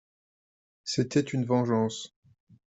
C'était 0.83 1.19
une 1.31 1.45
vengeance. 1.45 2.15